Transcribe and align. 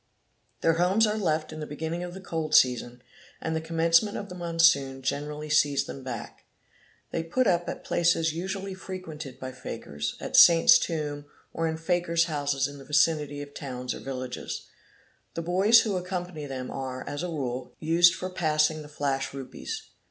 Their 0.61 0.79
homes 0.79 1.05
are 1.05 1.15
left 1.15 1.53
in 1.53 1.59
the 1.59 1.67
beginning 1.67 2.01
of 2.03 2.15
the 2.15 2.21
cold 2.21 2.55
season, 2.55 3.03
and 3.39 3.55
the 3.55 3.61
commencement 3.61 4.17
of 4.17 4.29
the 4.29 4.33
monsoon 4.33 5.03
generally 5.03 5.47
sees 5.51 5.85
them 5.85 6.03
back. 6.03 6.43
They 7.11 7.21
put 7.21 7.45
up 7.45 7.69
at 7.69 7.83
places 7.83 8.33
usually 8.33 8.73
frequented 8.73 9.39
by 9.39 9.51
fakirs, 9.51 10.15
a 10.19 10.33
Saints' 10.33 10.79
Tombs 10.79 11.25
or 11.53 11.67
in 11.67 11.77
Fakirs' 11.77 12.23
houses 12.25 12.67
in 12.67 12.79
the 12.79 12.83
vicinity 12.85 13.43
of 13.43 13.53
towns 13.53 13.93
or 13.93 13.99
villages 13.99 14.65
The 15.35 15.43
boys 15.43 15.81
who 15.81 15.95
accompany 15.97 16.47
them 16.47 16.71
are, 16.71 17.07
as 17.07 17.21
a 17.21 17.27
rule, 17.29 17.75
used 17.77 18.15
for 18.15 18.31
passing 18.31 18.81
the 18.81 18.87
flash 18.87 19.35
rupees. 19.35 19.91